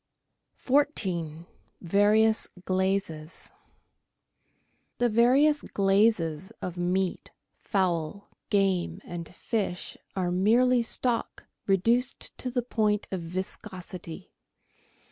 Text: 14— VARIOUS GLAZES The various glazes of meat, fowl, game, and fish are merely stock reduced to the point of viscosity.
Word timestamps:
14— 0.57 1.45
VARIOUS 1.81 2.47
GLAZES 2.65 3.51
The 4.97 5.09
various 5.09 5.61
glazes 5.61 6.51
of 6.59 6.75
meat, 6.75 7.29
fowl, 7.59 8.27
game, 8.49 8.99
and 9.03 9.29
fish 9.35 9.97
are 10.15 10.31
merely 10.31 10.81
stock 10.81 11.45
reduced 11.67 12.35
to 12.39 12.49
the 12.49 12.63
point 12.63 13.07
of 13.11 13.21
viscosity. 13.21 14.31